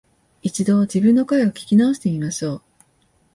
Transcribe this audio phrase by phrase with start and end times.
[0.41, 2.61] 一度、自分の声を聞き直してみましょう